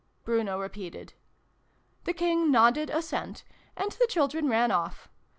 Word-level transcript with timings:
"Bruno 0.25 0.59
repeated. 0.59 1.13
The 2.05 2.13
King 2.13 2.49
nodded 2.49 2.89
assent, 2.89 3.43
and 3.77 3.91
the 3.91 4.07
children 4.07 4.49
ran 4.49 4.71
off. 4.71 5.07